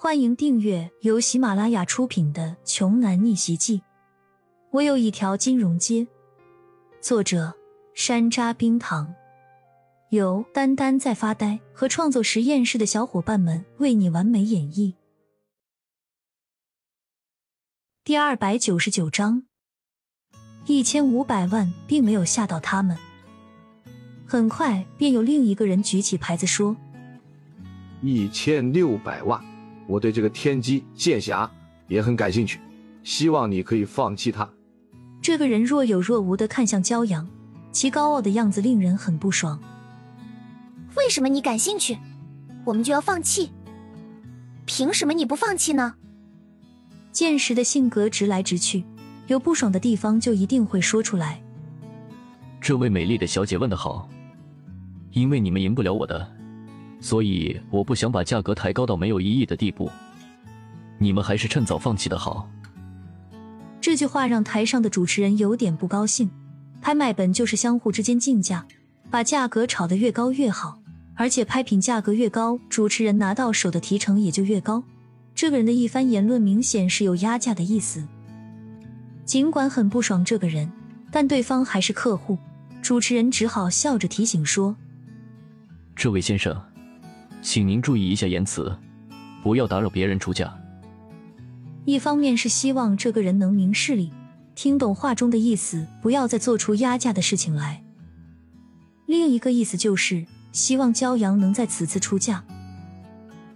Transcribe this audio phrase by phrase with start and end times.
[0.00, 3.78] 欢迎订阅由喜马拉雅出品的《穷男逆袭记》。
[4.70, 6.06] 我有一条金融街。
[7.00, 7.52] 作者：
[7.94, 9.12] 山楂冰糖，
[10.10, 14.94] 由丹丹在发呆和创作实验室的小伙伴们为你完美演绎。
[18.04, 19.46] 第二百九十九章，
[20.66, 22.96] 一千五百万并没有吓到他们。
[24.24, 26.76] 很快便有另一个人举起牌子说
[28.00, 29.44] ：“一千六百万。”
[29.88, 31.50] 我对这个天机剑侠
[31.88, 32.60] 也很感兴趣，
[33.02, 34.48] 希望你可以放弃他。
[35.22, 37.26] 这个人若有若无的看向骄阳，
[37.72, 39.58] 其高傲的样子令人很不爽。
[40.94, 41.96] 为什么你感兴趣，
[42.64, 43.50] 我们就要放弃？
[44.66, 45.94] 凭什么你不放弃呢？
[47.10, 48.84] 剑石的性格直来直去，
[49.26, 51.42] 有不爽的地方就一定会说出来。
[52.60, 54.08] 这位美丽的小姐问的好，
[55.12, 56.37] 因为你们赢不了我的。
[57.00, 59.90] 所以我不想把价格抬高到没有意义的地步，
[60.98, 62.48] 你们还是趁早放弃的好。
[63.80, 66.28] 这句话让台上的主持人有点不高兴。
[66.80, 68.66] 拍卖本就是相互之间竞价，
[69.10, 70.80] 把价格炒得越高越好，
[71.14, 74.82] 而且拍品价格越高，主持人拿到手的提成也就越高。
[75.34, 78.06] 这个人的一番言论明显是有压价的意思。
[79.24, 80.70] 尽管很不爽这个人，
[81.10, 82.38] 但对方还是客户，
[82.80, 84.76] 主持人只好笑着提醒说
[85.96, 86.60] ：“这位先生。”
[87.48, 88.70] 请您注意一下言辞，
[89.42, 90.54] 不要打扰别人出价。
[91.86, 94.12] 一方面是希望这个人能明事理，
[94.54, 97.82] 听懂话中的意思，不要再做出压价的事情来；
[99.06, 102.44] 另一个意思就是希望骄阳能在此次出价。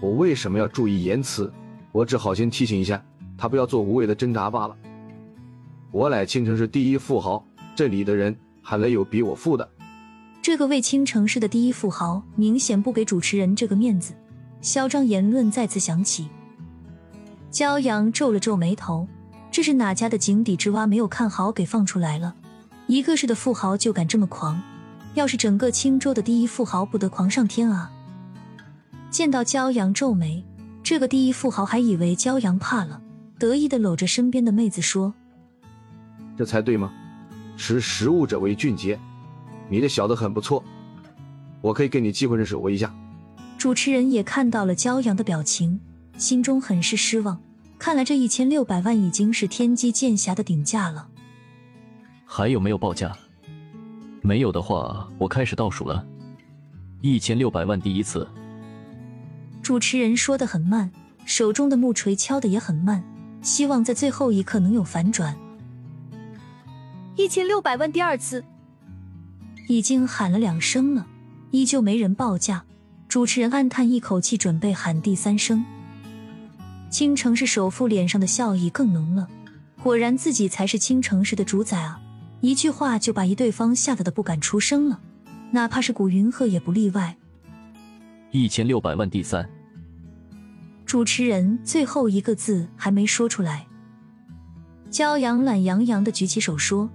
[0.00, 1.52] 我为什么要注意言辞？
[1.92, 3.04] 我只好先提醒一下
[3.36, 4.74] 他，不要做无谓的挣扎罢了。
[5.90, 9.73] 我乃青城市第一富豪，这里的人还没有比我富的。
[10.44, 14.12] 这个卫青城市的第一富豪明显不给主持人这个面子，
[14.60, 16.28] 嚣张言论再次响起。
[17.50, 19.08] 骄阳皱了皱眉头，
[19.50, 22.34] 这是哪家的井底之蛙没有看好给放出来了？
[22.88, 24.60] 一个市的富豪就敢这么狂，
[25.14, 27.90] 要是整个青州的第一富豪不得狂上天啊！
[29.08, 30.44] 见到骄阳皱眉，
[30.82, 33.00] 这个第一富豪还以为骄阳怕了，
[33.38, 35.14] 得意的搂着身边的妹子说
[36.36, 36.92] ：“这才对吗？
[37.56, 39.00] 识时务者为俊杰。”
[39.68, 40.62] 你这小子很不错，
[41.60, 42.94] 我可以给你机会认识我一下。
[43.56, 45.80] 主持人也看到了骄阳的表情，
[46.18, 47.40] 心中很是失望。
[47.78, 51.08] 看来这一千六百万已经是天机剑侠的顶价了。
[52.24, 53.16] 还有没有报价？
[54.22, 56.04] 没有的话，我开始倒数了。
[57.00, 58.26] 一千六百万第一次。
[59.62, 60.90] 主持人说的很慢，
[61.24, 63.02] 手中的木锤敲的也很慢，
[63.42, 65.34] 希望在最后一刻能有反转。
[67.16, 68.44] 一千六百万第二次。
[69.66, 71.06] 已经喊了两声了，
[71.50, 72.64] 依旧没人报价。
[73.08, 75.64] 主持人暗叹一口气，准备喊第三声。
[76.90, 79.28] 青城市首富脸上的笑意更浓了，
[79.82, 82.00] 果然自己才是青城市的主宰啊！
[82.40, 85.00] 一句话就把一对方吓得的不敢出声了，
[85.52, 87.16] 哪怕是古云鹤也不例外。
[88.32, 89.48] 一千六百万第三。
[90.84, 93.66] 主持人最后一个字还没说出来，
[94.90, 96.90] 骄阳懒洋洋的举起手说：“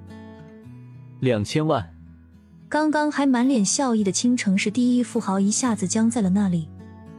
[1.22, 1.90] 两千万。”
[2.70, 6.70] 刚刚还满脸笑意的青城市第一富豪一下子僵在了那里，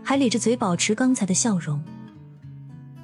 [0.00, 1.82] 还咧着嘴保持刚才的笑容。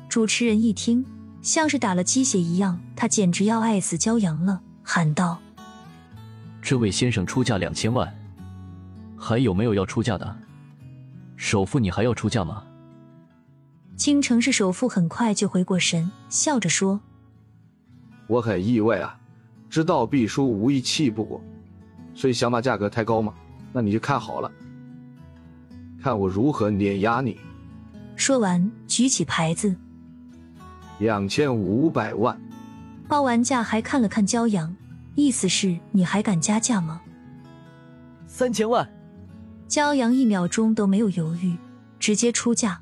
[0.08, 1.04] 主持人一听，
[1.42, 5.40] 像是打了鸡血一样，他简直要爱死骄阳了，喊道
[6.62, 8.14] ：“这位先生出价两千万，
[9.16, 10.36] 还有没有要出价的？
[11.34, 12.62] 首富，你还要出价吗？”
[13.98, 17.00] 青城市首富很快就回过神，笑着说
[18.28, 19.18] ：“我很意外啊，
[19.68, 21.42] 知道必输无疑气不过。”
[22.16, 23.32] 所以想把价格抬高吗？
[23.72, 24.50] 那你就看好了，
[26.02, 27.38] 看我如何碾压你！
[28.16, 29.76] 说完，举起牌子，
[30.98, 32.40] 两千五百万。
[33.06, 34.74] 报完价还看了看骄阳，
[35.14, 37.02] 意思是你还敢加价吗？
[38.26, 38.88] 三千万。
[39.68, 41.54] 骄阳一秒钟都没有犹豫，
[41.98, 42.80] 直接出价。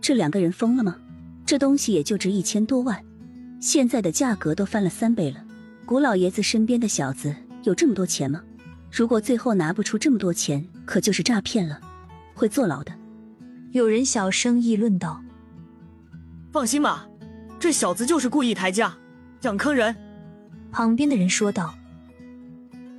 [0.00, 0.96] 这两个人疯了吗？
[1.44, 3.04] 这东西也就值一千多万，
[3.60, 5.42] 现在的价格都翻了三倍了。
[5.84, 7.34] 古老爷子身边的小子。
[7.64, 8.42] 有这么多钱吗？
[8.90, 11.80] 如果最后拿不出这么多钱，可就是诈骗了，
[12.34, 12.92] 会坐牢的。
[13.72, 15.20] 有人小声议论道
[16.52, 17.08] ：“放心吧，
[17.58, 18.96] 这小子就是故意抬价，
[19.40, 19.96] 想坑人。”
[20.70, 21.74] 旁边的人说道：“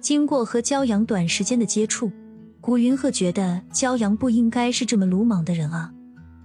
[0.01, 2.11] 经过和骄阳短时间的接触，
[2.59, 5.93] 古云鹤觉得骄阳不应该是这么鲁莽的人啊！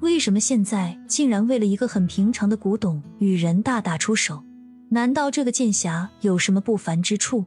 [0.00, 4.44] 为什么现在竟然为了一个很平常的古董与人大打出手？
[4.90, 7.46] 难道这个剑侠有什么不凡之处？”